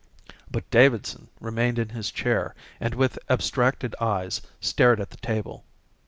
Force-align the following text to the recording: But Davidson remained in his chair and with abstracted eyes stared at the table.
But 0.49 0.67
Davidson 0.71 1.29
remained 1.39 1.77
in 1.77 1.89
his 1.89 2.09
chair 2.09 2.55
and 2.79 2.95
with 2.95 3.19
abstracted 3.29 3.95
eyes 4.01 4.41
stared 4.59 4.99
at 4.99 5.11
the 5.11 5.17
table. 5.17 5.63